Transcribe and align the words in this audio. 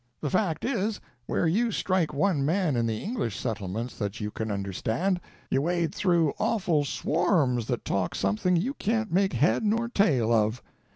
The 0.19 0.31
fact 0.31 0.65
is, 0.65 0.99
where 1.27 1.45
you 1.45 1.71
strike 1.71 2.11
one 2.11 2.43
man 2.43 2.75
in 2.75 2.87
the 2.87 2.97
English 3.03 3.37
settlements 3.39 3.95
that 3.99 4.19
you 4.19 4.31
can 4.31 4.49
understand, 4.49 5.21
you 5.51 5.61
wade 5.61 5.93
through 5.93 6.33
awful 6.39 6.83
swarms 6.85 7.67
that 7.67 7.85
talk 7.85 8.15
something 8.15 8.55
you 8.55 8.73
can't 8.73 9.11
make 9.11 9.33
head 9.33 9.63
nor 9.63 9.89
tail 9.89 10.31
of. 10.33 10.63